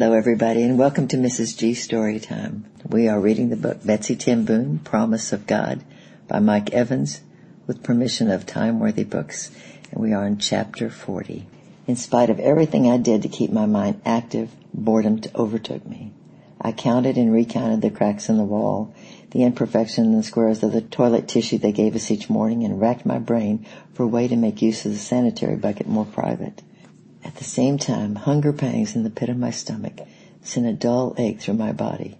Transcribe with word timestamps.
Hello 0.00 0.12
everybody 0.12 0.62
and 0.62 0.78
welcome 0.78 1.08
to 1.08 1.16
Mrs. 1.16 1.58
G 1.58 1.72
Storytime. 1.72 2.62
We 2.88 3.08
are 3.08 3.18
reading 3.18 3.48
the 3.48 3.56
book 3.56 3.84
Betsie 3.84 4.14
Ten 4.14 4.44
Boom, 4.44 4.78
Promise 4.78 5.32
of 5.32 5.48
God 5.48 5.82
by 6.28 6.38
Mike 6.38 6.72
Evans 6.72 7.20
with 7.66 7.82
permission 7.82 8.30
of 8.30 8.46
Timeworthy 8.46 9.02
Books 9.02 9.50
and 9.90 10.00
we 10.00 10.12
are 10.12 10.24
in 10.24 10.38
chapter 10.38 10.88
40. 10.88 11.48
In 11.88 11.96
spite 11.96 12.30
of 12.30 12.38
everything 12.38 12.88
I 12.88 12.96
did 12.96 13.22
to 13.22 13.28
keep 13.28 13.50
my 13.50 13.66
mind 13.66 14.00
active, 14.04 14.54
boredom 14.72 15.20
overtook 15.34 15.84
me. 15.84 16.12
I 16.60 16.70
counted 16.70 17.18
and 17.18 17.32
recounted 17.32 17.80
the 17.80 17.90
cracks 17.90 18.28
in 18.28 18.36
the 18.36 18.44
wall, 18.44 18.94
the 19.32 19.42
imperfections 19.42 20.06
in 20.06 20.16
the 20.16 20.22
squares 20.22 20.62
of 20.62 20.70
the 20.70 20.80
toilet 20.80 21.26
tissue 21.26 21.58
they 21.58 21.72
gave 21.72 21.96
us 21.96 22.12
each 22.12 22.30
morning 22.30 22.62
and 22.62 22.80
racked 22.80 23.04
my 23.04 23.18
brain 23.18 23.66
for 23.94 24.04
a 24.04 24.06
way 24.06 24.28
to 24.28 24.36
make 24.36 24.62
use 24.62 24.86
of 24.86 24.92
the 24.92 24.98
sanitary 24.98 25.56
bucket 25.56 25.88
more 25.88 26.06
private. 26.06 26.62
At 27.28 27.34
the 27.34 27.44
same 27.44 27.76
time, 27.76 28.14
hunger 28.14 28.54
pangs 28.54 28.96
in 28.96 29.02
the 29.02 29.10
pit 29.10 29.28
of 29.28 29.36
my 29.36 29.50
stomach 29.50 30.00
sent 30.40 30.64
a 30.64 30.72
dull 30.72 31.14
ache 31.18 31.40
through 31.40 31.58
my 31.58 31.72
body, 31.72 32.16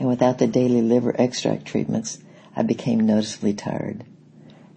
and 0.00 0.08
without 0.08 0.38
the 0.38 0.46
daily 0.46 0.80
liver 0.80 1.14
extract 1.18 1.66
treatments, 1.66 2.20
I 2.56 2.62
became 2.62 3.04
noticeably 3.04 3.52
tired. 3.52 4.04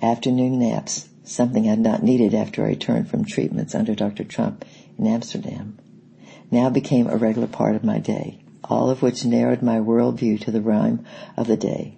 Afternoon 0.02 0.60
naps, 0.60 1.08
something 1.24 1.66
I 1.66 1.70
had 1.70 1.80
not 1.80 2.04
needed 2.04 2.34
after 2.34 2.66
I 2.66 2.72
returned 2.72 3.08
from 3.08 3.24
treatments 3.24 3.74
under 3.74 3.96
Dr. 3.96 4.26
Trump 4.26 4.66
in 4.98 5.08
Amsterdam, 5.08 5.78
now 6.52 6.70
became 6.70 7.08
a 7.08 7.16
regular 7.16 7.48
part 7.48 7.78
of 7.78 7.84
my 7.86 8.00
day, 8.00 8.40
all 8.66 8.90
of 8.90 9.02
which 9.02 9.24
narrowed 9.24 9.62
my 9.62 9.80
world 9.80 10.20
view 10.20 10.38
to 10.40 10.52
the 10.52 10.62
rhyme 10.62 11.06
of 11.38 11.48
the 11.48 11.56
day. 11.56 11.96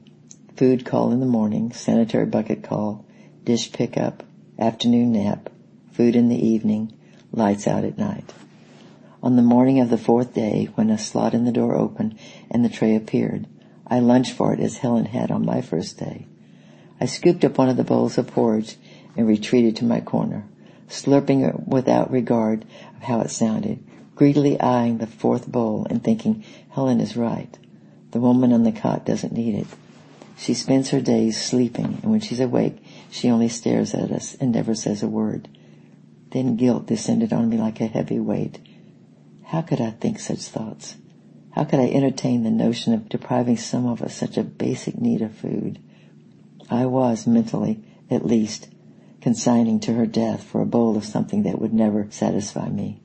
Food 0.55 0.85
call 0.85 1.11
in 1.11 1.19
the 1.19 1.25
morning, 1.25 1.71
sanitary 1.71 2.27
bucket 2.27 2.61
call, 2.61 3.05
dish 3.43 3.71
pickup, 3.71 4.21
afternoon 4.59 5.13
nap, 5.13 5.49
food 5.93 6.15
in 6.15 6.29
the 6.29 6.47
evening, 6.47 6.93
lights 7.31 7.67
out 7.67 7.83
at 7.83 7.97
night. 7.97 8.33
On 9.23 9.35
the 9.35 9.41
morning 9.41 9.79
of 9.79 9.89
the 9.89 9.97
fourth 9.97 10.33
day, 10.33 10.69
when 10.75 10.89
a 10.89 10.97
slot 10.97 11.33
in 11.33 11.45
the 11.45 11.51
door 11.51 11.75
opened 11.75 12.17
and 12.49 12.65
the 12.65 12.69
tray 12.69 12.95
appeared, 12.95 13.45
I 13.87 13.99
lunged 13.99 14.31
for 14.31 14.53
it 14.53 14.59
as 14.59 14.77
Helen 14.77 15.05
had 15.05 15.31
on 15.31 15.45
my 15.45 15.61
first 15.61 15.99
day. 15.99 16.25
I 16.99 17.05
scooped 17.05 17.45
up 17.45 17.57
one 17.57 17.69
of 17.69 17.77
the 17.77 17.83
bowls 17.83 18.17
of 18.17 18.27
porridge 18.27 18.77
and 19.15 19.27
retreated 19.27 19.75
to 19.77 19.85
my 19.85 20.01
corner, 20.01 20.45
slurping 20.87 21.47
it 21.47 21.67
without 21.67 22.11
regard 22.11 22.65
of 22.95 23.03
how 23.03 23.21
it 23.21 23.29
sounded, 23.29 23.83
greedily 24.15 24.59
eyeing 24.59 24.97
the 24.97 25.07
fourth 25.07 25.47
bowl 25.47 25.85
and 25.89 26.03
thinking, 26.03 26.43
Helen 26.69 26.99
is 26.99 27.17
right. 27.17 27.57
The 28.11 28.19
woman 28.19 28.53
on 28.53 28.63
the 28.63 28.71
cot 28.71 29.05
doesn't 29.05 29.33
need 29.33 29.55
it. 29.55 29.67
She 30.37 30.53
spends 30.53 30.89
her 30.89 31.01
days 31.01 31.39
sleeping, 31.39 31.99
and 32.01 32.11
when 32.11 32.19
she's 32.19 32.39
awake, 32.39 32.77
she 33.09 33.29
only 33.29 33.49
stares 33.49 33.93
at 33.93 34.11
us 34.11 34.35
and 34.35 34.51
never 34.51 34.73
says 34.73 35.03
a 35.03 35.07
word. 35.07 35.47
Then 36.31 36.55
guilt 36.55 36.87
descended 36.87 37.33
on 37.33 37.49
me 37.49 37.57
like 37.57 37.81
a 37.81 37.87
heavy 37.87 38.19
weight. 38.19 38.59
How 39.43 39.61
could 39.61 39.81
I 39.81 39.91
think 39.91 40.19
such 40.19 40.39
thoughts? 40.39 40.95
How 41.51 41.65
could 41.65 41.79
I 41.79 41.89
entertain 41.89 42.43
the 42.43 42.51
notion 42.51 42.93
of 42.93 43.09
depriving 43.09 43.57
some 43.57 43.85
of 43.85 44.01
us 44.01 44.15
such 44.15 44.37
a 44.37 44.43
basic 44.43 44.99
need 44.99 45.21
of 45.21 45.33
food? 45.33 45.79
I 46.69 46.85
was, 46.85 47.27
mentally, 47.27 47.83
at 48.09 48.25
least, 48.25 48.69
consigning 49.19 49.81
to 49.81 49.93
her 49.93 50.05
death 50.05 50.43
for 50.43 50.61
a 50.61 50.65
bowl 50.65 50.95
of 50.95 51.03
something 51.03 51.43
that 51.43 51.59
would 51.59 51.73
never 51.73 52.07
satisfy 52.09 52.69
me. 52.69 53.01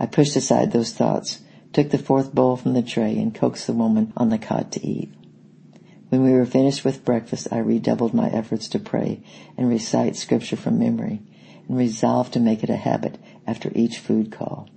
I 0.00 0.06
pushed 0.06 0.34
aside 0.34 0.72
those 0.72 0.92
thoughts, 0.92 1.42
took 1.74 1.90
the 1.90 1.98
fourth 1.98 2.34
bowl 2.34 2.56
from 2.56 2.72
the 2.72 2.82
tray, 2.82 3.18
and 3.18 3.34
coaxed 3.34 3.66
the 3.66 3.74
woman 3.74 4.12
on 4.16 4.30
the 4.30 4.38
cot 4.38 4.72
to 4.72 4.86
eat. 4.86 5.12
When 6.08 6.22
we 6.22 6.32
were 6.32 6.46
finished 6.46 6.84
with 6.84 7.04
breakfast, 7.04 7.48
I 7.52 7.58
redoubled 7.58 8.14
my 8.14 8.30
efforts 8.30 8.68
to 8.68 8.78
pray 8.78 9.20
and 9.58 9.68
recite 9.68 10.16
scripture 10.16 10.56
from 10.56 10.78
memory, 10.78 11.20
and 11.68 11.78
resolved 11.78 12.32
to 12.32 12.40
make 12.40 12.64
it 12.64 12.70
a 12.70 12.76
habit 12.76 13.18
after 13.46 13.70
each 13.74 13.98
food 13.98 14.32
call. 14.32 14.68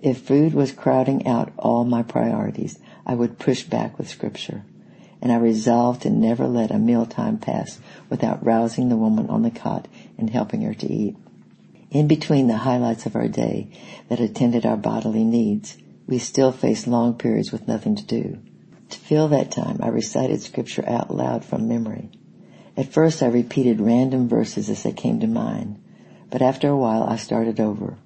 If 0.00 0.18
food 0.18 0.54
was 0.54 0.72
crowding 0.72 1.26
out 1.26 1.52
all 1.58 1.84
my 1.84 2.02
priorities, 2.02 2.78
I 3.06 3.14
would 3.14 3.38
push 3.38 3.62
back 3.62 3.98
with 3.98 4.08
scripture. 4.08 4.64
And 5.22 5.32
I 5.32 5.36
resolved 5.36 6.02
to 6.02 6.10
never 6.10 6.46
let 6.46 6.70
a 6.70 6.78
mealtime 6.78 7.38
pass 7.38 7.80
without 8.10 8.44
rousing 8.44 8.88
the 8.88 8.96
woman 8.96 9.28
on 9.28 9.42
the 9.42 9.50
cot 9.50 9.88
and 10.18 10.28
helping 10.28 10.62
her 10.62 10.74
to 10.74 10.92
eat. 10.92 11.16
In 11.90 12.06
between 12.06 12.46
the 12.46 12.58
highlights 12.58 13.06
of 13.06 13.16
our 13.16 13.28
day 13.28 13.68
that 14.08 14.20
attended 14.20 14.66
our 14.66 14.76
bodily 14.76 15.24
needs, 15.24 15.78
we 16.06 16.18
still 16.18 16.52
faced 16.52 16.86
long 16.86 17.14
periods 17.14 17.50
with 17.50 17.66
nothing 17.66 17.96
to 17.96 18.04
do. 18.04 18.38
To 18.90 18.98
fill 18.98 19.28
that 19.28 19.50
time, 19.50 19.78
I 19.82 19.88
recited 19.88 20.42
scripture 20.42 20.86
out 20.86 21.14
loud 21.14 21.44
from 21.44 21.68
memory. 21.68 22.10
At 22.76 22.92
first 22.92 23.22
I 23.22 23.26
repeated 23.26 23.80
random 23.80 24.28
verses 24.28 24.68
as 24.68 24.82
they 24.82 24.92
came 24.92 25.20
to 25.20 25.26
mind, 25.26 25.82
but 26.30 26.42
after 26.42 26.68
a 26.68 26.76
while 26.76 27.02
I 27.04 27.16
started 27.16 27.60
over, 27.60 27.96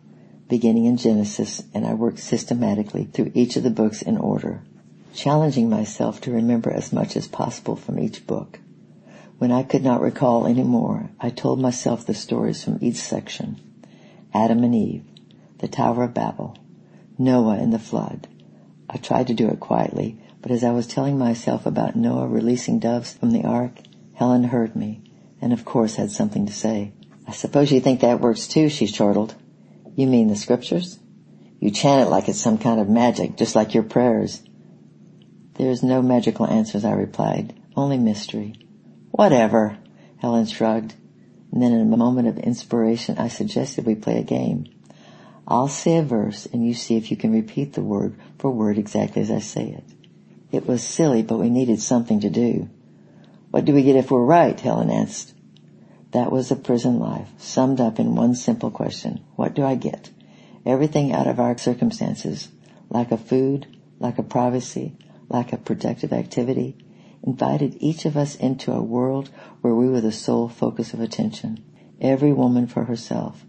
beginning 0.49 0.85
in 0.85 0.97
Genesis, 0.97 1.63
and 1.73 1.87
I 1.87 1.95
worked 1.95 2.19
systematically 2.19 3.05
through 3.05 3.33
each 3.35 3.57
of 3.57 3.63
the 3.63 3.71
books 3.71 4.03
in 4.03 4.17
order, 4.19 4.63
challenging 5.15 5.71
myself 5.71 6.21
to 6.23 6.33
remember 6.33 6.71
as 6.73 6.93
much 6.93 7.17
as 7.17 7.29
possible 7.29 7.77
from 7.77 7.99
each 7.99 8.27
book. 8.27 8.59
When 9.39 9.53
I 9.53 9.63
could 9.63 9.83
not 9.83 10.03
recall 10.03 10.47
any 10.47 10.65
more, 10.65 11.11
I 11.19 11.31
told 11.31 11.61
myself 11.61 12.05
the 12.05 12.15
stories 12.15 12.63
from 12.63 12.79
each 12.81 12.97
section. 12.97 13.59
Adam 14.35 14.63
and 14.65 14.75
Eve, 14.75 15.05
the 15.59 15.69
Tower 15.69 16.05
of 16.05 16.15
Babel, 16.15 16.57
Noah 17.17 17.57
and 17.57 17.73
the 17.73 17.79
flood. 17.79 18.29
I 18.89 18.97
tried 18.97 19.29
to 19.29 19.35
do 19.35 19.49
it 19.49 19.61
quietly, 19.61 20.19
but 20.43 20.51
as 20.51 20.65
I 20.65 20.73
was 20.73 20.87
telling 20.87 21.17
myself 21.17 21.65
about 21.65 21.97
Noah 21.97 22.29
releasing 22.29 22.79
doves 22.79 23.13
from 23.13 23.31
the 23.31 23.45
ark, 23.45 23.81
Helen 24.15 24.45
heard 24.45 24.77
me, 24.77 25.01
and 25.41 25.53
of 25.53 25.65
course 25.65 25.95
had 25.95 26.11
something 26.11 26.45
to 26.47 26.53
say. 26.53 26.93
I 27.31 27.33
suppose 27.33 27.71
you 27.71 27.79
think 27.79 28.01
that 28.01 28.21
works 28.21 28.49
too, 28.49 28.69
she 28.69 28.89
chortled. 28.89 29.37
You 29.95 30.09
mean 30.09 30.27
the 30.27 30.35
scriptures? 30.35 30.99
You 31.61 31.71
chant 31.71 32.09
it 32.09 32.11
like 32.11 32.29
it's 32.29 32.41
some 32.41 32.59
kind 32.59 32.81
of 32.81 32.89
magic, 32.89 33.37
just 33.37 33.55
like 33.55 33.73
your 33.73 33.85
prayers. 33.85 34.43
There's 35.55 35.85
no 35.85 36.03
magical 36.03 36.45
answers, 36.45 36.85
I 36.85 36.91
replied. 36.91 37.55
Only 37.77 37.99
mystery. 37.99 38.57
Whatever, 39.13 39.79
Helen 40.19 40.47
shrugged. 40.47 40.95
And 41.53 41.63
then 41.63 41.71
in 41.71 41.93
a 41.93 41.97
moment 41.97 42.27
of 42.27 42.37
inspiration, 42.37 43.17
I 43.17 43.29
suggested 43.29 43.87
we 43.87 43.95
play 43.95 44.19
a 44.19 44.25
game. 44.25 44.67
I'll 45.47 45.69
say 45.69 45.99
a 45.99 46.03
verse 46.03 46.47
and 46.47 46.67
you 46.67 46.75
see 46.75 46.97
if 46.97 47.13
you 47.13 47.17
can 47.17 47.31
repeat 47.31 47.75
the 47.75 47.81
word 47.81 48.17
for 48.41 48.51
word 48.51 48.77
exactly 48.77 49.23
as 49.23 49.31
I 49.31 49.39
say 49.39 49.69
it. 49.69 49.85
It 50.51 50.67
was 50.67 50.83
silly, 50.83 51.23
but 51.23 51.39
we 51.39 51.49
needed 51.49 51.81
something 51.81 52.19
to 52.23 52.29
do. 52.29 52.69
What 53.53 53.67
do 53.67 53.73
we 53.73 53.85
get 53.85 53.95
if 53.95 54.11
we're 54.11 54.25
right? 54.25 54.59
Helen 54.59 54.91
asked. 54.91 55.35
That 56.13 56.33
was 56.33 56.51
a 56.51 56.57
prison 56.57 56.99
life, 56.99 57.29
summed 57.39 57.81
up 57.81 58.01
in 58.01 58.17
one 58.17 58.35
simple 58.35 58.71
question. 58.71 59.21
What 59.37 59.55
do 59.55 59.65
I 59.65 59.77
get? 59.77 60.11
Everything 60.67 61.13
out 61.13 61.29
of 61.29 61.39
our 61.39 61.57
circumstances, 61.57 62.49
lack 62.89 63.13
of 63.13 63.21
food, 63.21 63.67
lack 64.01 64.19
of 64.19 64.29
privacy, 64.29 64.97
lack 65.29 65.53
of 65.53 65.65
productive 65.65 66.13
activity, 66.13 66.77
invited 67.23 67.77
each 67.79 68.07
of 68.07 68.17
us 68.17 68.35
into 68.35 68.73
a 68.73 68.83
world 68.83 69.31
where 69.61 69.75
we 69.75 69.89
were 69.89 70.01
the 70.01 70.11
sole 70.11 70.49
focus 70.49 70.93
of 70.93 71.01
attention. 71.01 71.65
Every 72.01 72.33
woman 72.33 72.67
for 72.67 72.85
herself. 72.85 73.45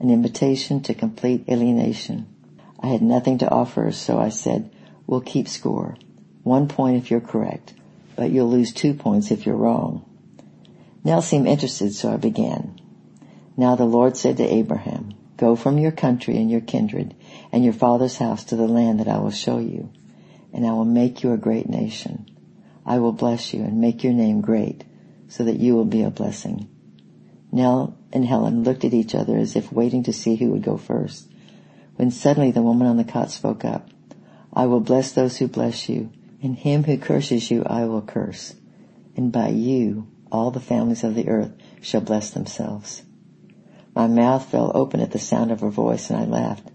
An 0.00 0.10
invitation 0.10 0.82
to 0.82 0.94
complete 0.94 1.44
alienation. 1.48 2.26
I 2.80 2.88
had 2.88 3.02
nothing 3.02 3.38
to 3.38 3.50
offer, 3.50 3.92
so 3.92 4.18
I 4.18 4.30
said, 4.30 4.70
we'll 5.06 5.20
keep 5.20 5.48
score. 5.48 5.96
One 6.42 6.68
point 6.68 6.96
if 6.96 7.10
you're 7.10 7.20
correct, 7.20 7.74
but 8.14 8.30
you'll 8.30 8.50
lose 8.50 8.72
two 8.72 8.94
points 8.94 9.30
if 9.30 9.44
you're 9.44 9.56
wrong. 9.56 10.04
Nell 11.06 11.22
seemed 11.22 11.46
interested, 11.46 11.94
so 11.94 12.12
I 12.12 12.16
began. 12.16 12.80
Now 13.56 13.76
the 13.76 13.84
Lord 13.84 14.16
said 14.16 14.38
to 14.38 14.54
Abraham, 14.54 15.14
Go 15.36 15.54
from 15.54 15.78
your 15.78 15.92
country 15.92 16.36
and 16.36 16.50
your 16.50 16.60
kindred 16.60 17.14
and 17.52 17.62
your 17.62 17.74
father's 17.74 18.16
house 18.16 18.42
to 18.46 18.56
the 18.56 18.66
land 18.66 18.98
that 18.98 19.06
I 19.06 19.18
will 19.18 19.30
show 19.30 19.58
you, 19.58 19.90
and 20.52 20.66
I 20.66 20.72
will 20.72 20.84
make 20.84 21.22
you 21.22 21.30
a 21.30 21.36
great 21.36 21.68
nation. 21.68 22.28
I 22.84 22.98
will 22.98 23.12
bless 23.12 23.54
you 23.54 23.62
and 23.62 23.80
make 23.80 24.02
your 24.02 24.14
name 24.14 24.40
great, 24.40 24.82
so 25.28 25.44
that 25.44 25.60
you 25.60 25.76
will 25.76 25.84
be 25.84 26.02
a 26.02 26.10
blessing. 26.10 26.68
Nell 27.52 27.96
and 28.12 28.24
Helen 28.24 28.64
looked 28.64 28.84
at 28.84 28.92
each 28.92 29.14
other 29.14 29.36
as 29.36 29.54
if 29.54 29.70
waiting 29.70 30.02
to 30.02 30.12
see 30.12 30.34
who 30.34 30.50
would 30.50 30.64
go 30.64 30.76
first, 30.76 31.30
when 31.94 32.10
suddenly 32.10 32.50
the 32.50 32.62
woman 32.62 32.88
on 32.88 32.96
the 32.96 33.04
cot 33.04 33.30
spoke 33.30 33.64
up. 33.64 33.90
I 34.52 34.66
will 34.66 34.80
bless 34.80 35.12
those 35.12 35.36
who 35.36 35.46
bless 35.46 35.88
you, 35.88 36.10
and 36.42 36.56
him 36.56 36.82
who 36.82 36.98
curses 36.98 37.48
you 37.48 37.62
I 37.64 37.84
will 37.84 38.02
curse, 38.02 38.56
and 39.16 39.30
by 39.30 39.50
you 39.50 40.08
all 40.30 40.50
the 40.50 40.60
families 40.60 41.04
of 41.04 41.14
the 41.14 41.28
earth 41.28 41.52
shall 41.80 42.00
bless 42.00 42.30
themselves. 42.30 43.02
My 43.94 44.06
mouth 44.06 44.50
fell 44.50 44.72
open 44.74 45.00
at 45.00 45.12
the 45.12 45.18
sound 45.18 45.50
of 45.50 45.60
her 45.60 45.70
voice 45.70 46.10
and 46.10 46.18
I 46.18 46.24
laughed. 46.24 46.68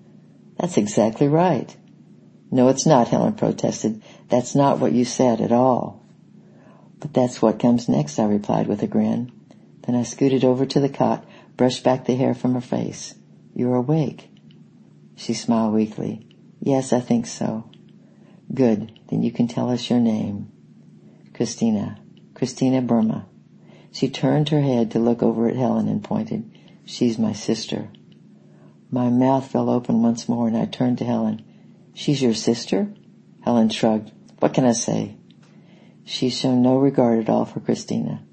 That's 0.57 0.77
exactly 0.77 1.27
right. 1.27 1.75
No, 2.50 2.68
it's 2.68 2.86
not, 2.86 3.07
Helen 3.07 3.33
protested. 3.33 4.01
That's 4.30 4.56
not 4.56 4.80
what 4.80 4.92
you 4.92 5.06
said 5.06 5.39
at 5.39 5.51
all. 5.51 6.03
But 7.00 7.13
that's 7.13 7.42
what 7.42 7.59
comes 7.59 7.88
next, 7.88 8.19
I 8.19 8.25
replied 8.25 8.68
with 8.68 8.83
a 8.83 8.88
grin. 8.88 9.31
Then 9.86 9.95
I 9.95 10.03
scooted 10.03 10.44
over 10.44 10.65
to 10.65 10.80
the 10.80 10.89
cot, 10.89 11.25
brushed 11.57 11.83
back 11.83 12.06
the 12.06 12.15
hair 12.15 12.33
from 12.33 12.53
her 12.53 12.62
face. 12.62 13.15
You're 13.56 13.75
awake. 13.75 14.30
She 15.15 15.33
smiled 15.33 15.74
weakly. 15.74 16.27
Yes, 16.59 16.94
I 16.94 17.00
think 17.00 17.25
so. 17.25 17.69
Good. 18.53 19.00
Then 19.09 19.24
you 19.24 19.31
can 19.31 19.48
tell 19.48 19.69
us 19.69 19.89
your 19.89 20.00
name. 20.00 20.51
Christina. 21.33 22.00
Christina 22.33 22.81
Burma. 22.81 23.27
She 23.92 24.10
turned 24.10 24.50
her 24.50 24.62
head 24.62 24.92
to 24.92 25.00
look 25.00 25.22
over 25.22 25.48
at 25.48 25.56
Helen 25.56 25.88
and 25.88 26.04
pointed. 26.04 26.50
She's 26.86 27.20
my 27.20 27.34
sister. 27.34 27.90
My 28.90 29.10
mouth 29.10 29.48
fell 29.48 29.70
open 29.70 30.02
once 30.02 30.28
more 30.30 30.48
and 30.48 30.58
I 30.58 30.66
turned 30.66 30.98
to 31.00 31.06
Helen. 31.06 31.42
She's 31.94 32.22
your 32.22 32.34
sister? 32.34 32.94
Helen 33.42 33.70
shrugged. 33.70 34.12
What 34.40 34.54
can 34.54 34.66
I 34.66 34.72
say? 34.72 35.16
She's 36.04 36.38
shown 36.38 36.62
no 36.62 36.78
regard 36.78 37.20
at 37.20 37.30
all 37.30 37.46
for 37.46 37.60
Christina. 37.60 38.24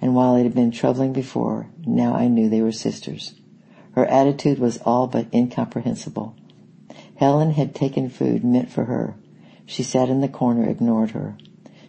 And 0.00 0.14
while 0.14 0.36
it 0.36 0.42
had 0.42 0.54
been 0.54 0.70
troubling 0.70 1.12
before, 1.12 1.68
now 1.86 2.14
I 2.14 2.28
knew 2.28 2.48
they 2.48 2.62
were 2.62 2.72
sisters. 2.72 3.34
Her 3.92 4.06
attitude 4.06 4.58
was 4.58 4.78
all 4.78 5.06
but 5.06 5.32
incomprehensible. 5.32 6.34
Helen 7.16 7.52
had 7.52 7.74
taken 7.74 8.08
food 8.08 8.44
meant 8.44 8.70
for 8.70 8.84
her. 8.84 9.14
She 9.66 9.82
sat 9.82 10.08
in 10.08 10.20
the 10.20 10.28
corner, 10.28 10.68
ignored 10.68 11.12
her. 11.12 11.36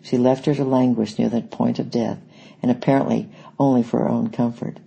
She 0.02 0.18
left 0.18 0.46
her 0.46 0.54
to 0.56 0.64
languish 0.64 1.18
near 1.18 1.30
the 1.30 1.42
point 1.42 1.80
of 1.80 1.90
death, 1.90 2.20
and 2.62 2.72
apparently 2.72 3.30
only 3.60 3.84
for 3.84 4.00
her 4.00 4.10
own 4.10 4.30
comfort. 4.30 4.80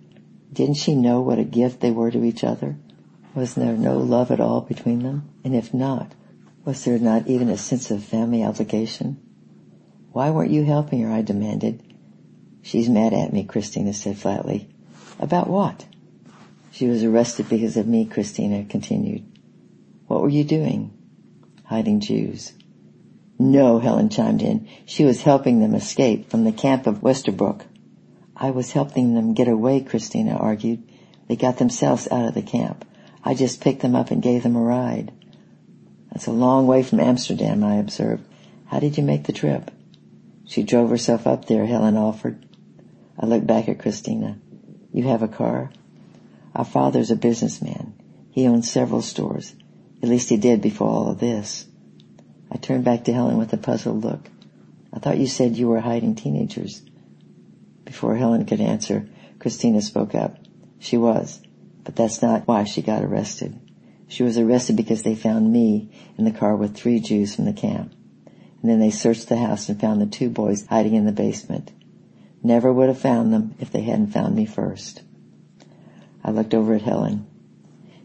Didn't 0.51 0.75
she 0.75 0.95
know 0.95 1.21
what 1.21 1.39
a 1.39 1.43
gift 1.43 1.79
they 1.79 1.91
were 1.91 2.11
to 2.11 2.23
each 2.23 2.43
other? 2.43 2.77
Was 3.35 3.55
there 3.55 3.77
no 3.77 3.97
love 3.97 4.31
at 4.31 4.39
all 4.39 4.61
between 4.61 5.03
them? 5.03 5.29
And 5.43 5.55
if 5.55 5.73
not, 5.73 6.13
was 6.65 6.83
there 6.83 6.99
not 6.99 7.27
even 7.27 7.49
a 7.49 7.57
sense 7.57 7.91
of 7.91 8.03
family 8.03 8.43
obligation? 8.43 9.17
Why 10.11 10.31
weren't 10.31 10.51
you 10.51 10.63
helping 10.63 11.01
her? 11.01 11.11
I 11.11 11.21
demanded. 11.21 11.83
She's 12.61 12.89
mad 12.89 13.13
at 13.13 13.31
me, 13.31 13.43
Christina 13.43 13.93
said 13.93 14.17
flatly. 14.17 14.69
About 15.19 15.49
what? 15.49 15.85
She 16.71 16.87
was 16.87 17.03
arrested 17.03 17.49
because 17.49 17.77
of 17.77 17.87
me, 17.87 18.05
Christina 18.05 18.65
continued. 18.65 19.25
What 20.07 20.21
were 20.21 20.29
you 20.29 20.43
doing? 20.43 20.91
Hiding 21.65 21.99
Jews. 21.99 22.53
No, 23.41 23.79
Helen 23.79 24.09
chimed 24.09 24.41
in. 24.41 24.67
She 24.85 25.05
was 25.05 25.21
helping 25.21 25.61
them 25.61 25.73
escape 25.73 26.29
from 26.29 26.43
the 26.43 26.51
camp 26.51 26.85
of 26.85 26.99
Westerbork. 26.99 27.61
I 28.35 28.51
was 28.51 28.73
helping 28.73 29.13
them 29.13 29.33
get 29.33 29.47
away, 29.47 29.79
Christina 29.79 30.35
argued. 30.35 30.83
They 31.29 31.37
got 31.37 31.57
themselves 31.57 32.09
out 32.11 32.27
of 32.27 32.33
the 32.33 32.41
camp. 32.41 32.83
I 33.23 33.35
just 33.35 33.61
picked 33.61 33.81
them 33.81 33.95
up 33.95 34.11
and 34.11 34.21
gave 34.21 34.43
them 34.43 34.57
a 34.57 34.61
ride. 34.61 35.13
That's 36.11 36.27
a 36.27 36.31
long 36.31 36.67
way 36.67 36.83
from 36.83 36.99
Amsterdam, 36.99 37.63
I 37.63 37.75
observed. 37.75 38.27
How 38.65 38.79
did 38.79 38.97
you 38.97 39.03
make 39.03 39.23
the 39.23 39.33
trip? 39.33 39.71
She 40.45 40.63
drove 40.63 40.89
herself 40.89 41.25
up 41.25 41.45
there, 41.45 41.65
Helen 41.65 41.95
offered. 41.95 42.45
I 43.17 43.25
looked 43.25 43.47
back 43.47 43.69
at 43.69 43.79
Christina. 43.79 44.37
You 44.91 45.03
have 45.03 45.23
a 45.23 45.27
car? 45.29 45.71
Our 46.55 46.65
father's 46.65 47.11
a 47.11 47.15
businessman. 47.15 47.93
He 48.31 48.47
owns 48.47 48.69
several 48.69 49.01
stores. 49.01 49.55
At 50.03 50.09
least 50.09 50.29
he 50.29 50.37
did 50.37 50.61
before 50.61 50.89
all 50.89 51.09
of 51.09 51.19
this. 51.19 51.67
I 52.51 52.57
turned 52.57 52.83
back 52.83 53.03
to 53.05 53.13
Helen 53.13 53.37
with 53.37 53.53
a 53.53 53.57
puzzled 53.57 54.03
look. 54.03 54.29
I 54.91 54.99
thought 54.99 55.17
you 55.17 55.27
said 55.27 55.57
you 55.57 55.67
were 55.67 55.79
hiding 55.79 56.15
teenagers. 56.15 56.81
Before 57.85 58.15
Helen 58.15 58.45
could 58.45 58.61
answer, 58.61 59.07
Christina 59.39 59.81
spoke 59.81 60.15
up. 60.15 60.37
She 60.79 60.97
was, 60.97 61.39
but 61.83 61.95
that's 61.95 62.21
not 62.21 62.47
why 62.47 62.63
she 62.63 62.81
got 62.81 63.03
arrested. 63.03 63.59
She 64.07 64.23
was 64.23 64.37
arrested 64.37 64.75
because 64.75 65.03
they 65.03 65.15
found 65.15 65.51
me 65.51 65.91
in 66.17 66.25
the 66.25 66.31
car 66.31 66.55
with 66.55 66.75
three 66.75 66.99
Jews 66.99 67.35
from 67.35 67.45
the 67.45 67.53
camp. 67.53 67.93
And 68.61 68.69
then 68.69 68.79
they 68.79 68.89
searched 68.89 69.29
the 69.29 69.37
house 69.37 69.69
and 69.69 69.79
found 69.79 70.01
the 70.01 70.07
two 70.07 70.29
boys 70.29 70.65
hiding 70.65 70.95
in 70.95 71.05
the 71.05 71.11
basement. 71.11 71.71
Never 72.41 72.73
would 72.73 72.87
have 72.87 72.99
found 72.99 73.31
them 73.31 73.55
if 73.59 73.71
they 73.71 73.81
hadn't 73.81 74.13
found 74.13 74.35
me 74.35 74.45
first. 74.45 75.01
I 76.23 76.31
looked 76.31 76.53
over 76.53 76.73
at 76.73 76.81
Helen. 76.81 77.27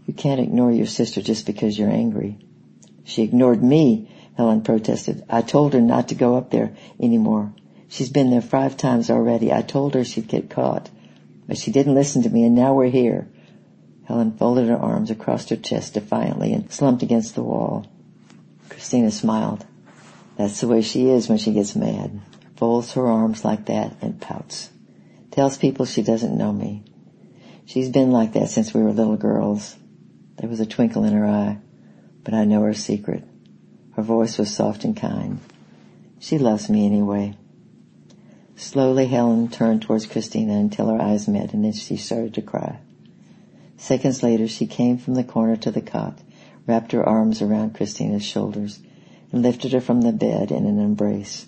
You 0.06 0.14
can't 0.14 0.40
ignore 0.40 0.70
your 0.70 0.86
sister 0.86 1.22
just 1.22 1.46
because 1.46 1.78
you're 1.78 1.90
angry. 1.90 2.38
She 3.04 3.22
ignored 3.22 3.62
me 3.62 4.10
Helen 4.36 4.62
protested. 4.62 5.24
I 5.28 5.42
told 5.42 5.74
her 5.74 5.80
not 5.80 6.08
to 6.08 6.14
go 6.14 6.36
up 6.36 6.50
there 6.50 6.74
anymore. 7.00 7.52
She's 7.88 8.10
been 8.10 8.30
there 8.30 8.42
five 8.42 8.76
times 8.76 9.10
already. 9.10 9.52
I 9.52 9.62
told 9.62 9.94
her 9.94 10.04
she'd 10.04 10.28
get 10.28 10.50
caught. 10.50 10.90
But 11.46 11.58
she 11.58 11.70
didn't 11.70 11.94
listen 11.94 12.22
to 12.22 12.30
me 12.30 12.44
and 12.44 12.54
now 12.54 12.74
we're 12.74 12.90
here. 12.90 13.28
Helen 14.06 14.36
folded 14.36 14.68
her 14.68 14.76
arms 14.76 15.10
across 15.10 15.48
her 15.48 15.56
chest 15.56 15.94
defiantly 15.94 16.52
and 16.52 16.70
slumped 16.72 17.02
against 17.02 17.34
the 17.34 17.42
wall. 17.42 17.86
Christina 18.68 19.10
smiled. 19.10 19.64
That's 20.36 20.60
the 20.60 20.68
way 20.68 20.82
she 20.82 21.08
is 21.08 21.28
when 21.28 21.38
she 21.38 21.52
gets 21.52 21.76
mad. 21.76 22.20
Folds 22.56 22.92
her 22.92 23.06
arms 23.06 23.44
like 23.44 23.66
that 23.66 23.96
and 24.02 24.20
pouts. 24.20 24.70
Tells 25.30 25.58
people 25.58 25.86
she 25.86 26.02
doesn't 26.02 26.36
know 26.36 26.52
me. 26.52 26.82
She's 27.66 27.88
been 27.88 28.10
like 28.10 28.32
that 28.34 28.50
since 28.50 28.74
we 28.74 28.82
were 28.82 28.92
little 28.92 29.16
girls. 29.16 29.76
There 30.36 30.50
was 30.50 30.60
a 30.60 30.66
twinkle 30.66 31.04
in 31.04 31.12
her 31.12 31.26
eye, 31.26 31.58
but 32.22 32.34
I 32.34 32.44
know 32.44 32.62
her 32.62 32.74
secret. 32.74 33.24
Her 33.96 34.02
voice 34.02 34.38
was 34.38 34.50
soft 34.50 34.84
and 34.84 34.96
kind. 34.96 35.38
She 36.18 36.38
loves 36.38 36.68
me 36.68 36.84
anyway. 36.86 37.34
Slowly 38.56 39.06
Helen 39.06 39.48
turned 39.48 39.82
towards 39.82 40.06
Christina 40.06 40.54
until 40.54 40.88
her 40.88 41.00
eyes 41.00 41.28
met 41.28 41.54
and 41.54 41.64
then 41.64 41.72
she 41.72 41.96
started 41.96 42.34
to 42.34 42.42
cry. 42.42 42.78
Seconds 43.76 44.22
later 44.22 44.48
she 44.48 44.66
came 44.66 44.98
from 44.98 45.14
the 45.14 45.24
corner 45.24 45.56
to 45.56 45.70
the 45.70 45.80
cot, 45.80 46.18
wrapped 46.66 46.92
her 46.92 47.06
arms 47.06 47.42
around 47.42 47.74
Christina's 47.74 48.24
shoulders, 48.24 48.80
and 49.30 49.42
lifted 49.42 49.72
her 49.72 49.80
from 49.80 50.00
the 50.00 50.12
bed 50.12 50.50
in 50.50 50.66
an 50.66 50.78
embrace. 50.78 51.46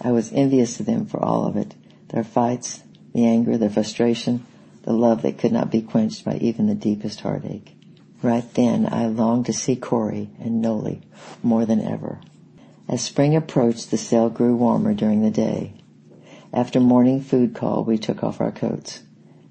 I 0.00 0.12
was 0.12 0.32
envious 0.32 0.80
of 0.80 0.86
them 0.86 1.06
for 1.06 1.22
all 1.22 1.46
of 1.46 1.56
it. 1.56 1.74
Their 2.08 2.24
fights, 2.24 2.82
the 3.12 3.26
anger, 3.26 3.56
the 3.56 3.70
frustration, 3.70 4.44
the 4.82 4.92
love 4.92 5.22
that 5.22 5.38
could 5.38 5.52
not 5.52 5.70
be 5.70 5.82
quenched 5.82 6.24
by 6.24 6.36
even 6.36 6.66
the 6.66 6.74
deepest 6.74 7.20
heartache. 7.20 7.76
Right 8.22 8.54
then 8.54 8.88
I 8.88 9.06
longed 9.06 9.46
to 9.46 9.52
see 9.52 9.74
Corrie 9.74 10.30
and 10.38 10.62
Nollie 10.62 11.02
more 11.42 11.66
than 11.66 11.80
ever. 11.80 12.20
As 12.88 13.02
spring 13.02 13.34
approached, 13.34 13.90
the 13.90 13.96
cell 13.96 14.30
grew 14.30 14.54
warmer 14.54 14.94
during 14.94 15.22
the 15.22 15.30
day. 15.30 15.72
After 16.52 16.78
morning 16.78 17.20
food 17.20 17.52
call, 17.52 17.82
we 17.82 17.98
took 17.98 18.22
off 18.22 18.40
our 18.40 18.52
coats. 18.52 19.00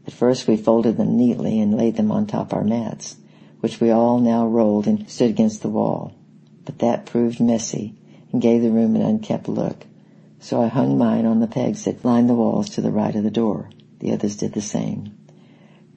At 0.07 0.13
first 0.13 0.47
we 0.47 0.55
folded 0.55 0.95
them 0.95 1.17
neatly 1.17 1.59
and 1.59 1.75
laid 1.75 1.97
them 1.97 2.13
on 2.13 2.27
top 2.27 2.53
of 2.53 2.59
our 2.59 2.63
mats, 2.63 3.17
which 3.59 3.81
we 3.81 3.91
all 3.91 4.19
now 4.19 4.47
rolled 4.47 4.87
and 4.87 5.09
stood 5.09 5.29
against 5.29 5.61
the 5.61 5.69
wall. 5.69 6.13
But 6.63 6.79
that 6.79 7.05
proved 7.05 7.41
messy 7.41 7.95
and 8.31 8.41
gave 8.41 8.61
the 8.61 8.71
room 8.71 8.95
an 8.95 9.01
unkempt 9.01 9.49
look. 9.49 9.85
So 10.39 10.61
I 10.61 10.67
hung 10.67 10.97
mine 10.97 11.25
on 11.25 11.41
the 11.41 11.47
pegs 11.47 11.83
that 11.83 12.05
lined 12.05 12.29
the 12.29 12.35
walls 12.35 12.69
to 12.71 12.81
the 12.81 12.91
right 12.91 13.15
of 13.15 13.23
the 13.23 13.31
door. 13.31 13.69
The 13.99 14.13
others 14.13 14.37
did 14.37 14.53
the 14.53 14.61
same. 14.61 15.17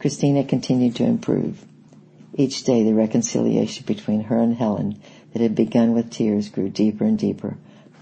Christina 0.00 0.42
continued 0.42 0.96
to 0.96 1.04
improve. 1.04 1.64
Each 2.36 2.64
day 2.64 2.82
the 2.82 2.94
reconciliation 2.94 3.84
between 3.86 4.22
her 4.22 4.38
and 4.38 4.56
Helen 4.56 4.98
that 5.32 5.40
had 5.40 5.54
begun 5.54 5.92
with 5.92 6.10
tears 6.10 6.48
grew 6.48 6.68
deeper 6.68 7.04
and 7.04 7.16
deeper 7.16 7.56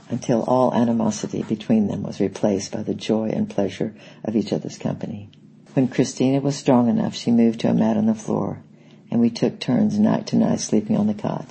until 0.08 0.42
all 0.44 0.72
animosity 0.72 1.42
between 1.42 1.86
them 1.86 2.02
was 2.02 2.20
replaced 2.20 2.72
by 2.72 2.82
the 2.82 2.94
joy 2.94 3.28
and 3.28 3.48
pleasure 3.48 3.94
of 4.24 4.34
each 4.34 4.52
other's 4.52 4.78
company. 4.78 5.28
When 5.74 5.88
Christina 5.88 6.40
was 6.40 6.56
strong 6.56 6.88
enough, 6.88 7.14
she 7.14 7.30
moved 7.30 7.60
to 7.60 7.70
a 7.70 7.74
mat 7.74 7.96
on 7.96 8.06
the 8.06 8.14
floor, 8.14 8.62
and 9.10 9.20
we 9.20 9.28
took 9.28 9.58
turns 9.58 9.98
night 9.98 10.28
to 10.28 10.36
night 10.36 10.60
sleeping 10.60 10.96
on 10.96 11.06
the 11.06 11.14
cot. 11.14 11.46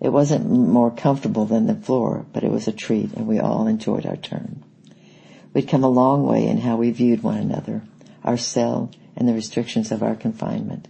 It 0.00 0.10
wasn't 0.10 0.50
more 0.50 0.90
comfortable 0.90 1.46
than 1.46 1.66
the 1.66 1.74
floor, 1.74 2.26
but 2.32 2.44
it 2.44 2.50
was 2.50 2.68
a 2.68 2.72
treat, 2.72 3.14
and 3.14 3.26
we 3.26 3.38
all 3.38 3.66
enjoyed 3.66 4.04
our 4.04 4.16
turn. 4.16 4.62
We'd 5.54 5.68
come 5.68 5.84
a 5.84 5.88
long 5.88 6.24
way 6.24 6.46
in 6.46 6.58
how 6.58 6.76
we 6.76 6.90
viewed 6.90 7.22
one 7.22 7.38
another, 7.38 7.82
our 8.22 8.36
cell, 8.36 8.90
and 9.16 9.26
the 9.26 9.34
restrictions 9.34 9.90
of 9.90 10.02
our 10.02 10.14
confinement. 10.14 10.86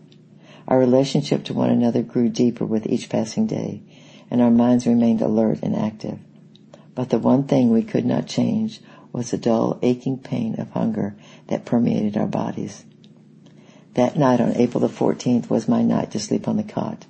Our 0.69 0.79
relationship 0.79 1.45
to 1.45 1.55
one 1.55 1.71
another 1.71 2.03
grew 2.03 2.29
deeper 2.29 2.67
with 2.67 2.87
each 2.87 3.09
passing 3.09 3.47
day, 3.47 3.81
and 4.31 4.43
our 4.43 4.51
minds 4.51 4.87
remained 4.87 5.23
alert 5.23 5.61
and 5.63 5.75
active. 5.75 6.19
But 6.95 7.09
the 7.09 7.19
one 7.19 7.45
thing 7.45 7.71
we 7.71 7.83
could 7.83 8.05
not 8.05 8.27
change 8.27 8.83
was 9.11 9.31
the 9.31 9.39
dull, 9.39 9.79
aching 9.81 10.19
pain 10.19 10.61
of 10.61 10.71
hunger 10.73 11.17
that 11.47 11.65
permeated 11.65 12.19
our 12.19 12.27
bodies. 12.27 12.85
That 13.95 14.19
night 14.19 14.43
on 14.43 14.57
April 14.57 14.81
the 14.81 14.89
14th 14.89 15.49
was 15.49 15.69
my 15.69 15.83
night 15.83 16.11
to 16.11 16.21
sleep 16.21 16.47
on 16.47 16.59
the 16.59 16.63
cot. 16.63 17.07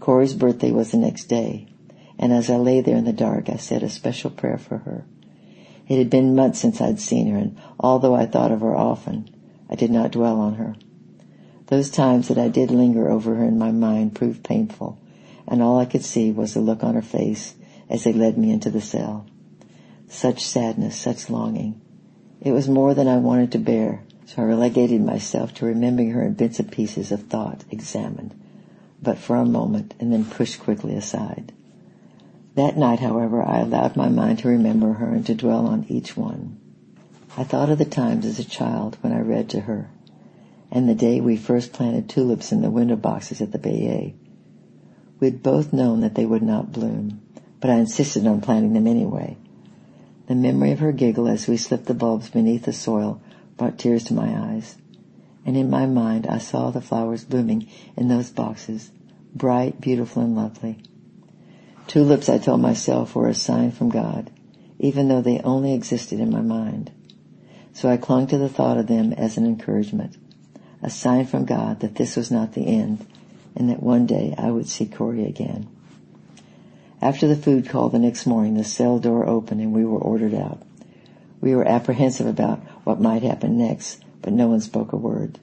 Corrie's 0.00 0.34
birthday 0.34 0.70
was 0.70 0.90
the 0.90 0.98
next 0.98 1.24
day, 1.24 1.66
and 2.18 2.30
as 2.30 2.50
I 2.50 2.56
lay 2.56 2.82
there 2.82 2.98
in 2.98 3.06
the 3.06 3.12
dark, 3.14 3.48
I 3.48 3.56
said 3.56 3.82
a 3.82 3.88
special 3.88 4.30
prayer 4.30 4.58
for 4.58 4.78
her. 4.78 5.06
It 5.88 5.96
had 5.96 6.10
been 6.10 6.36
months 6.36 6.58
since 6.58 6.78
I'd 6.78 7.00
seen 7.00 7.28
her, 7.28 7.38
and 7.38 7.56
although 7.80 8.14
I 8.14 8.26
thought 8.26 8.52
of 8.52 8.60
her 8.60 8.76
often, 8.76 9.30
I 9.70 9.76
did 9.76 9.90
not 9.90 10.12
dwell 10.12 10.38
on 10.40 10.56
her. 10.56 10.76
Those 11.68 11.90
times 11.90 12.28
that 12.28 12.38
I 12.38 12.48
did 12.48 12.70
linger 12.70 13.10
over 13.10 13.34
her 13.34 13.44
in 13.44 13.58
my 13.58 13.72
mind 13.72 14.14
proved 14.14 14.42
painful, 14.42 14.96
and 15.46 15.62
all 15.62 15.78
I 15.78 15.84
could 15.84 16.02
see 16.02 16.32
was 16.32 16.54
the 16.54 16.60
look 16.60 16.82
on 16.82 16.94
her 16.94 17.02
face 17.02 17.54
as 17.90 18.04
they 18.04 18.12
led 18.14 18.38
me 18.38 18.50
into 18.50 18.70
the 18.70 18.80
cell. 18.80 19.26
Such 20.08 20.42
sadness, 20.42 20.96
such 20.96 21.28
longing. 21.28 21.78
It 22.40 22.52
was 22.52 22.68
more 22.70 22.94
than 22.94 23.06
I 23.06 23.18
wanted 23.18 23.52
to 23.52 23.58
bear, 23.58 24.02
so 24.24 24.40
I 24.40 24.46
relegated 24.46 25.02
myself 25.02 25.52
to 25.54 25.66
remembering 25.66 26.12
her 26.12 26.22
in 26.22 26.32
bits 26.32 26.58
and 26.58 26.72
pieces 26.72 27.12
of 27.12 27.24
thought 27.24 27.64
examined, 27.70 28.34
but 29.02 29.18
for 29.18 29.36
a 29.36 29.44
moment 29.44 29.92
and 30.00 30.10
then 30.10 30.24
pushed 30.24 30.60
quickly 30.60 30.94
aside. 30.94 31.52
That 32.54 32.78
night, 32.78 33.00
however, 33.00 33.42
I 33.42 33.60
allowed 33.60 33.94
my 33.94 34.08
mind 34.08 34.38
to 34.38 34.48
remember 34.48 34.94
her 34.94 35.08
and 35.14 35.26
to 35.26 35.34
dwell 35.34 35.66
on 35.66 35.84
each 35.88 36.16
one. 36.16 36.56
I 37.36 37.44
thought 37.44 37.68
of 37.68 37.76
the 37.76 37.84
times 37.84 38.24
as 38.24 38.38
a 38.38 38.44
child 38.44 38.96
when 39.02 39.12
I 39.12 39.20
read 39.20 39.50
to 39.50 39.60
her, 39.60 39.90
and 40.70 40.88
the 40.88 40.94
day 40.94 41.20
we 41.20 41.36
first 41.36 41.72
planted 41.72 42.08
tulips 42.08 42.52
in 42.52 42.62
the 42.62 42.70
window 42.70 42.96
boxes 42.96 43.40
at 43.40 43.52
the 43.52 43.58
Beje. 43.58 44.14
We'd 45.20 45.42
both 45.42 45.72
known 45.72 46.00
that 46.00 46.14
they 46.14 46.26
would 46.26 46.42
not 46.42 46.72
bloom, 46.72 47.20
but 47.60 47.70
I 47.70 47.74
insisted 47.74 48.26
on 48.26 48.40
planting 48.40 48.74
them 48.74 48.86
anyway. 48.86 49.36
The 50.26 50.34
memory 50.34 50.72
of 50.72 50.80
her 50.80 50.92
giggle 50.92 51.26
as 51.26 51.48
we 51.48 51.56
slipped 51.56 51.86
the 51.86 51.94
bulbs 51.94 52.30
beneath 52.30 52.64
the 52.64 52.72
soil 52.72 53.20
brought 53.56 53.78
tears 53.78 54.04
to 54.04 54.14
my 54.14 54.52
eyes. 54.52 54.76
And 55.46 55.56
in 55.56 55.70
my 55.70 55.86
mind 55.86 56.26
I 56.26 56.38
saw 56.38 56.70
the 56.70 56.82
flowers 56.82 57.24
blooming 57.24 57.66
in 57.96 58.08
those 58.08 58.30
boxes, 58.30 58.90
bright, 59.34 59.80
beautiful, 59.80 60.22
and 60.22 60.36
lovely. 60.36 60.82
Tulips, 61.86 62.28
I 62.28 62.36
told 62.36 62.60
myself, 62.60 63.14
were 63.14 63.28
a 63.28 63.34
sign 63.34 63.70
from 63.70 63.88
God, 63.88 64.30
even 64.78 65.08
though 65.08 65.22
they 65.22 65.40
only 65.40 65.72
existed 65.72 66.20
in 66.20 66.30
my 66.30 66.42
mind. 66.42 66.92
So 67.72 67.88
I 67.88 67.96
clung 67.96 68.26
to 68.26 68.36
the 68.36 68.50
thought 68.50 68.76
of 68.76 68.86
them 68.86 69.14
as 69.14 69.38
an 69.38 69.46
encouragement, 69.46 70.16
a 70.82 70.90
sign 70.90 71.26
from 71.26 71.44
God 71.44 71.80
that 71.80 71.96
this 71.96 72.16
was 72.16 72.30
not 72.30 72.52
the 72.52 72.66
end, 72.66 73.06
and 73.56 73.68
that 73.70 73.82
one 73.82 74.06
day 74.06 74.34
I 74.38 74.50
would 74.50 74.68
see 74.68 74.86
Corrie 74.86 75.26
again. 75.26 75.68
After 77.00 77.28
the 77.28 77.36
food 77.36 77.68
call 77.68 77.88
the 77.88 77.98
next 77.98 78.26
morning, 78.26 78.54
the 78.54 78.64
cell 78.64 78.98
door 78.98 79.26
opened 79.26 79.60
and 79.60 79.72
we 79.72 79.84
were 79.84 79.98
ordered 79.98 80.34
out. 80.34 80.62
We 81.40 81.54
were 81.54 81.66
apprehensive 81.66 82.26
about 82.26 82.60
what 82.84 83.00
might 83.00 83.22
happen 83.22 83.56
next, 83.56 84.04
but 84.20 84.32
no 84.32 84.48
one 84.48 84.60
spoke 84.60 84.92
a 84.92 84.96
word. 84.96 85.38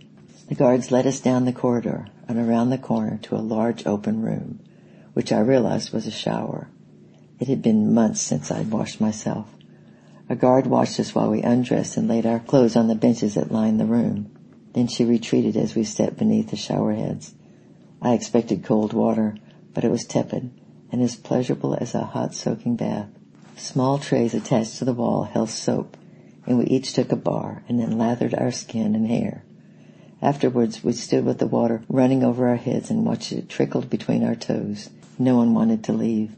The 0.48 0.56
guards 0.56 0.92
led 0.92 1.08
us 1.08 1.22
down 1.22 1.46
the 1.46 1.54
corridor 1.54 2.08
and 2.27 2.38
around 2.38 2.70
the 2.70 2.77
corner 2.77 3.18
to 3.24 3.36
a 3.36 3.38
large 3.38 3.86
open 3.86 4.22
room, 4.22 4.60
which 5.13 5.32
I 5.32 5.39
realized 5.39 5.94
was 5.94 6.06
a 6.06 6.12
shower. 6.12 6.68
It 7.39 7.48
had 7.48 7.62
been 7.62 7.94
months 7.94 8.22
since 8.22 8.51
I'd 8.51 8.72
washed 8.72 9.00
myself. 9.00 9.48
A 10.30 10.36
guard 10.36 10.68
watched 10.68 11.00
us 11.00 11.15
while 11.15 11.30
we 11.30 11.42
undressed 11.42 11.98
and 11.98 12.08
laid 12.08 12.25
our 12.25 12.39
clothes 12.39 12.75
on 12.75 12.88
the 12.88 12.96
benches 12.96 13.36
that 13.36 13.51
lined 13.51 13.80
the 13.80 13.86
room. 13.86 14.35
Then 14.75 14.88
she 14.88 15.05
retreated 15.05 15.55
as 15.55 15.74
we 15.74 15.86
stepped 15.86 16.17
beneath 16.17 16.50
the 16.50 16.58
shower 16.58 16.94
heads. 16.94 17.34
I 18.01 18.13
expected 18.13 18.65
cold 18.65 18.91
water, 18.91 19.38
but 19.74 19.86
it 19.86 19.89
was 19.89 20.03
tepid 20.03 20.51
and 20.91 21.01
as 21.01 21.15
pleasurable 21.15 21.75
as 21.79 21.96
a 21.96 22.03
hot 22.03 22.36
soaking 22.36 22.75
bath. 22.75 23.08
Small 23.55 24.00
trays 24.00 24.34
attached 24.34 24.77
to 24.79 24.86
the 24.86 24.94
wall 24.94 25.24
held 25.24 25.50
soap, 25.50 25.96
and 26.46 26.58
we 26.58 26.65
each 26.65 26.91
took 26.91 27.13
a 27.13 27.15
bar 27.15 27.63
and 27.70 27.79
then 27.79 27.98
lathered 27.98 28.34
our 28.36 28.51
skin 28.51 28.96
and 28.96 29.08
hair. 29.08 29.46
Afterwards, 30.22 30.84
we 30.84 30.91
stood 30.91 31.24
with 31.24 31.39
the 31.39 31.48
water 31.48 31.84
running 31.88 32.22
over 32.22 32.50
our 32.50 32.58
heads 32.58 32.91
and 32.91 33.05
watched 33.05 33.32
it 33.32 33.48
trickle 33.48 33.82
between 33.82 34.25
our 34.25 34.36
toes. 34.36 34.89
No 35.17 35.38
one 35.38 35.53
wanted 35.53 35.86
to 35.86 35.94
leave. 35.94 36.36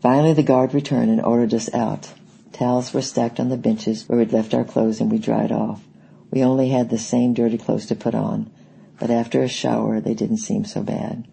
Finally, 0.00 0.34
the 0.34 0.44
guard 0.44 0.74
returned 0.74 1.10
and 1.10 1.20
ordered 1.20 1.54
us 1.54 1.74
out. 1.74 2.12
Towels 2.52 2.94
were 2.94 3.02
stacked 3.02 3.40
on 3.40 3.48
the 3.48 3.56
benches 3.56 4.08
where 4.08 4.18
we'd 4.18 4.32
left 4.32 4.54
our 4.54 4.64
clothes 4.64 5.00
and 5.00 5.10
we 5.10 5.18
dried 5.18 5.50
off. 5.50 5.82
We 6.32 6.42
only 6.42 6.70
had 6.70 6.88
the 6.88 6.98
same 6.98 7.34
dirty 7.34 7.58
clothes 7.58 7.86
to 7.86 7.94
put 7.94 8.14
on, 8.14 8.50
but 8.98 9.10
after 9.10 9.42
a 9.42 9.48
shower, 9.48 10.00
they 10.00 10.14
didn't 10.14 10.38
seem 10.38 10.64
so 10.64 10.82
bad. 10.82 11.28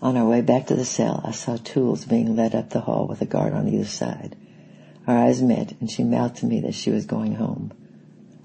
On 0.00 0.16
our 0.16 0.26
way 0.26 0.40
back 0.40 0.66
to 0.68 0.74
the 0.74 0.84
cell, 0.86 1.20
I 1.22 1.32
saw 1.32 1.56
Toos 1.56 2.06
being 2.06 2.34
led 2.34 2.54
up 2.54 2.70
the 2.70 2.80
hall 2.80 3.06
with 3.06 3.20
a 3.20 3.26
guard 3.26 3.52
on 3.52 3.68
either 3.68 3.84
side. 3.84 4.34
Our 5.06 5.18
eyes 5.18 5.42
met, 5.42 5.74
and 5.78 5.90
she 5.90 6.04
mouthed 6.04 6.36
to 6.36 6.46
me 6.46 6.60
that 6.60 6.74
she 6.74 6.90
was 6.90 7.04
going 7.04 7.34
home. 7.34 7.72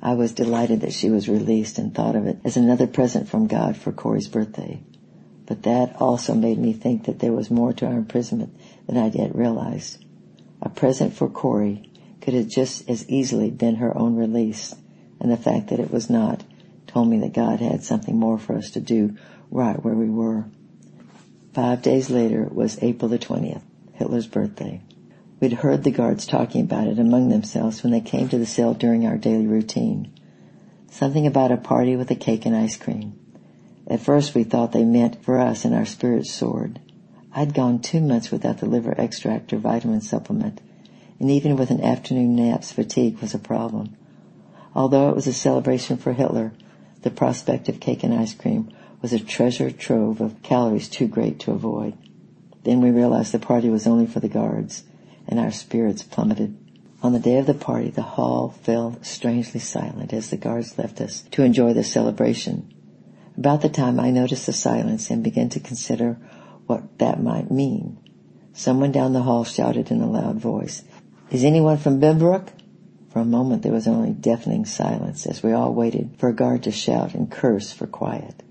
I 0.01 0.15
was 0.15 0.33
delighted 0.33 0.81
that 0.81 0.91
she 0.91 1.09
was 1.09 1.29
released 1.29 1.79
and 1.79 1.95
thought 1.95 2.17
of 2.17 2.27
it 2.27 2.39
as 2.43 2.57
another 2.57 2.87
present 2.87 3.29
from 3.29 3.47
God 3.47 3.77
for 3.77 3.93
Corrie's 3.93 4.27
birthday. 4.27 4.81
But 5.45 5.63
that 5.63 5.95
also 6.01 6.33
made 6.33 6.57
me 6.57 6.73
think 6.73 7.05
that 7.05 7.19
there 7.19 7.31
was 7.31 7.49
more 7.49 7.71
to 7.71 7.85
our 7.85 7.93
imprisonment 7.93 8.53
than 8.85 8.97
I'd 8.97 9.15
yet 9.15 9.33
realized. 9.33 10.03
A 10.61 10.67
present 10.67 11.13
for 11.13 11.29
Corrie 11.29 11.89
could 12.19 12.33
have 12.33 12.47
just 12.47 12.89
as 12.89 13.07
easily 13.07 13.49
been 13.49 13.75
her 13.75 13.97
own 13.97 14.15
release, 14.15 14.75
and 15.19 15.31
the 15.31 15.37
fact 15.37 15.69
that 15.69 15.79
it 15.79 15.91
was 15.91 16.09
not 16.09 16.43
told 16.87 17.07
me 17.07 17.19
that 17.19 17.33
God 17.33 17.59
had 17.59 17.83
something 17.83 18.17
more 18.17 18.37
for 18.37 18.55
us 18.55 18.71
to 18.71 18.79
do 18.79 19.17
right 19.51 19.81
where 19.83 19.95
we 19.95 20.09
were. 20.09 20.45
Five 21.53 21.81
days 21.81 22.09
later 22.09 22.47
was 22.51 22.77
April 22.81 23.09
the 23.09 23.19
20th, 23.19 23.61
Hitler's 23.93 24.27
birthday. 24.27 24.81
We'd 25.39 25.53
heard 25.53 25.83
the 25.83 25.91
guards 25.91 26.25
talking 26.25 26.61
about 26.61 26.87
it 26.87 26.99
among 26.99 27.29
themselves 27.29 27.83
when 27.83 27.91
they 27.91 28.01
came 28.01 28.29
to 28.29 28.37
the 28.37 28.45
cell 28.45 28.73
during 28.73 29.05
our 29.05 29.17
daily 29.17 29.47
routine. 29.47 30.11
Something 30.89 31.27
about 31.27 31.51
a 31.51 31.57
party 31.57 31.95
with 31.95 32.09
a 32.11 32.15
cake 32.15 32.45
and 32.45 32.55
ice 32.55 32.77
cream. 32.77 33.19
At 33.87 33.99
first 33.99 34.33
we 34.33 34.43
thought 34.43 34.71
they 34.71 34.85
meant 34.85 35.23
for 35.23 35.37
us 35.37 35.65
and 35.65 35.75
our 35.75 35.85
spirits 35.85 36.31
soared. 36.31 36.79
I'd 37.33 37.53
gone 37.53 37.79
two 37.79 37.99
months 37.99 38.31
without 38.31 38.59
the 38.59 38.65
liver 38.65 38.95
extract 38.97 39.51
or 39.51 39.57
vitamin 39.57 39.99
supplement, 39.99 40.61
and 41.19 41.29
even 41.29 41.57
with 41.57 41.69
an 41.69 41.83
afternoon 41.83 42.35
nap's 42.35 42.71
fatigue 42.71 43.19
was 43.19 43.33
a 43.33 43.39
problem. 43.39 43.97
Although 44.75 45.09
it 45.09 45.15
was 45.15 45.27
a 45.27 45.33
celebration 45.33 45.95
for 45.97 46.11
Hitler, 46.11 46.51
the 47.01 47.09
prospect 47.09 47.69
of 47.69 47.79
cake 47.79 48.03
and 48.03 48.13
ice 48.13 48.33
cream 48.33 48.69
was 49.01 49.13
a 49.13 49.19
treasure 49.19 49.71
trove 49.71 50.19
of 50.19 50.41
calories 50.43 50.89
too 50.89 51.07
great 51.07 51.39
to 51.39 51.51
avoid. 51.51 51.93
Then 52.63 52.81
we 52.81 52.91
realized 52.91 53.31
the 53.31 53.39
party 53.39 53.69
was 53.69 53.87
only 53.87 54.05
for 54.05 54.19
the 54.19 54.27
guards, 54.27 54.83
and 55.27 55.39
our 55.39 55.51
spirits 55.51 56.03
plummeted. 56.03 56.57
On 57.01 57.13
the 57.13 57.19
day 57.19 57.37
of 57.37 57.45
the 57.45 57.53
party, 57.53 57.89
the 57.89 58.01
hall 58.01 58.49
fell 58.63 58.97
strangely 59.01 59.59
silent 59.59 60.11
as 60.11 60.29
the 60.29 60.37
guards 60.37 60.77
left 60.77 60.99
us 60.99 61.21
to 61.31 61.43
enjoy 61.43 61.73
the 61.73 61.83
celebration. 61.83 62.73
About 63.37 63.61
the 63.61 63.69
time 63.69 63.99
I 63.99 64.11
noticed 64.11 64.45
the 64.47 64.53
silence 64.53 65.09
and 65.09 65.23
began 65.23 65.49
to 65.49 65.59
consider 65.59 66.17
what 66.65 66.97
that 66.97 67.21
might 67.21 67.51
mean. 67.51 67.97
Someone 68.53 68.91
down 68.91 69.13
the 69.13 69.21
hall 69.21 69.43
shouted 69.43 69.91
in 69.91 70.01
a 70.01 70.09
loud 70.09 70.37
voice, 70.37 70.83
Is 71.29 71.43
anyone 71.43 71.77
from 71.77 71.99
Binbrook? 71.99 72.47
For 73.15 73.21
a 73.21 73.25
moment 73.25 73.63
there 73.63 73.71
was 73.71 73.87
only 73.87 74.11
deafening 74.11 74.65
silence 74.65 75.25
as 75.25 75.41
we 75.41 75.53
all 75.53 75.73
waited 75.73 76.17
for 76.17 76.27
a 76.27 76.35
guard 76.35 76.63
to 76.63 76.71
shout 76.71 77.13
and 77.13 77.31
curse 77.31 77.71
for 77.71 77.87
quiet. 77.87 78.43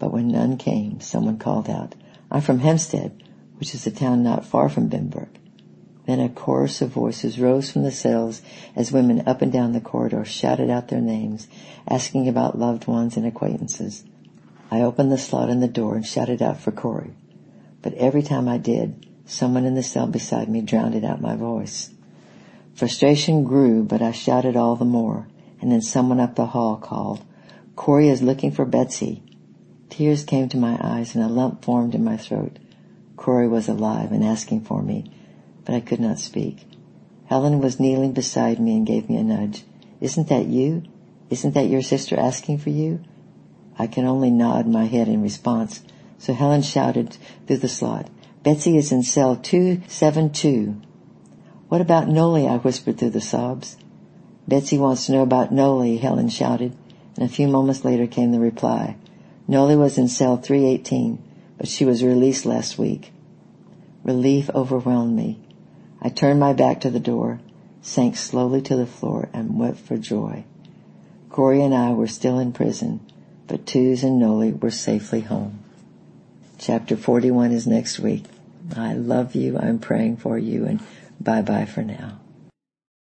But 0.00 0.12
when 0.12 0.26
none 0.26 0.56
came, 0.56 0.98
someone 0.98 1.38
called 1.38 1.70
out, 1.70 1.94
I'm 2.28 2.40
from 2.40 2.58
Hempstead, 2.58 3.22
which 3.58 3.72
is 3.72 3.86
a 3.86 3.92
town 3.92 4.24
not 4.24 4.44
far 4.44 4.68
from 4.68 4.90
Binbrook. 4.90 5.36
Then 6.06 6.18
a 6.18 6.28
chorus 6.28 6.82
of 6.82 6.90
voices 6.90 7.38
rose 7.38 7.70
from 7.70 7.84
the 7.84 7.92
cells 7.92 8.42
as 8.74 8.90
women 8.90 9.28
up 9.28 9.42
and 9.42 9.52
down 9.52 9.74
the 9.74 9.80
corridor 9.80 10.24
shouted 10.24 10.70
out 10.70 10.88
their 10.88 11.00
names, 11.00 11.46
asking 11.86 12.26
about 12.26 12.58
loved 12.58 12.88
ones 12.88 13.16
and 13.16 13.24
acquaintances. 13.24 14.02
I 14.72 14.80
opened 14.80 15.12
the 15.12 15.18
slot 15.18 15.50
in 15.50 15.60
the 15.60 15.68
door 15.68 15.94
and 15.94 16.04
shouted 16.04 16.42
out 16.42 16.58
for 16.58 16.72
Corrie. 16.72 17.14
But 17.80 17.94
every 17.94 18.24
time 18.24 18.48
I 18.48 18.58
did, 18.58 19.06
someone 19.24 19.64
in 19.64 19.76
the 19.76 19.84
cell 19.84 20.08
beside 20.08 20.48
me 20.48 20.62
drowned 20.62 21.04
out 21.04 21.20
my 21.20 21.36
voice. 21.36 21.93
Frustration 22.74 23.44
grew, 23.44 23.84
but 23.84 24.02
I 24.02 24.10
shouted 24.10 24.56
all 24.56 24.74
the 24.74 24.84
more, 24.84 25.28
and 25.60 25.70
then 25.70 25.80
someone 25.80 26.18
up 26.18 26.34
the 26.34 26.46
hall 26.46 26.76
called, 26.76 27.24
Corrie 27.76 28.08
is 28.08 28.22
looking 28.22 28.50
for 28.50 28.64
Betsie. 28.64 29.22
Tears 29.90 30.24
came 30.24 30.48
to 30.48 30.56
my 30.56 30.76
eyes 30.82 31.14
and 31.14 31.22
a 31.22 31.28
lump 31.28 31.64
formed 31.64 31.94
in 31.94 32.02
my 32.02 32.16
throat. 32.16 32.58
Corrie 33.16 33.46
was 33.46 33.68
alive 33.68 34.10
and 34.10 34.24
asking 34.24 34.62
for 34.62 34.82
me, 34.82 35.04
but 35.64 35.74
I 35.74 35.80
could 35.80 36.00
not 36.00 36.18
speak. 36.18 36.66
Helen 37.26 37.60
was 37.60 37.78
kneeling 37.78 38.12
beside 38.12 38.58
me 38.58 38.76
and 38.76 38.86
gave 38.86 39.08
me 39.08 39.16
a 39.18 39.22
nudge. 39.22 39.64
Isn't 40.00 40.28
that 40.28 40.46
you? 40.46 40.82
Isn't 41.30 41.54
that 41.54 41.68
your 41.68 41.82
sister 41.82 42.18
asking 42.18 42.58
for 42.58 42.70
you? 42.70 43.00
I 43.78 43.86
can 43.86 44.04
only 44.04 44.30
nod 44.30 44.66
my 44.66 44.86
head 44.86 45.08
in 45.08 45.22
response, 45.22 45.82
so 46.18 46.32
Helen 46.32 46.62
shouted 46.62 47.16
through 47.46 47.58
the 47.58 47.68
slot, 47.68 48.10
Betsie 48.42 48.76
is 48.76 48.92
in 48.92 49.02
cell 49.02 49.36
272. 49.36 50.80
What 51.74 51.80
about 51.80 52.06
Nollie? 52.06 52.46
I 52.46 52.58
whispered 52.58 52.98
through 52.98 53.10
the 53.10 53.20
sobs. 53.20 53.76
Betsie 54.46 54.78
wants 54.78 55.06
to 55.06 55.12
know 55.12 55.22
about 55.22 55.50
Nollie, 55.50 55.96
Helen 55.96 56.28
shouted, 56.28 56.72
and 57.16 57.28
a 57.28 57.34
few 57.34 57.48
moments 57.48 57.84
later 57.84 58.06
came 58.06 58.30
the 58.30 58.38
reply. 58.38 58.94
Nollie 59.48 59.74
was 59.74 59.98
in 59.98 60.06
cell 60.06 60.36
318, 60.36 61.18
but 61.58 61.66
she 61.66 61.84
was 61.84 62.04
released 62.04 62.46
last 62.46 62.78
week. 62.78 63.12
Relief 64.04 64.50
overwhelmed 64.50 65.16
me. 65.16 65.40
I 66.00 66.10
turned 66.10 66.38
my 66.38 66.52
back 66.52 66.82
to 66.82 66.90
the 66.90 67.00
door, 67.00 67.40
sank 67.82 68.16
slowly 68.16 68.62
to 68.62 68.76
the 68.76 68.86
floor, 68.86 69.28
and 69.32 69.58
wept 69.58 69.80
for 69.80 69.96
joy. 69.96 70.44
Corrie 71.28 71.64
and 71.64 71.74
I 71.74 71.90
were 71.90 72.06
still 72.06 72.38
in 72.38 72.52
prison, 72.52 73.00
but 73.48 73.66
Toos 73.66 74.04
and 74.04 74.20
Nollie 74.20 74.52
were 74.52 74.70
safely 74.70 75.22
home. 75.22 75.58
Chapter 76.56 76.96
41 76.96 77.50
is 77.50 77.66
next 77.66 77.98
week. 77.98 78.26
I 78.76 78.94
love 78.94 79.34
you. 79.34 79.58
I'm 79.58 79.80
praying 79.80 80.18
for 80.18 80.38
you 80.38 80.66
and 80.66 80.80
bye 81.20 81.42
bye 81.42 81.64
for 81.66 81.82
now. 81.82 82.23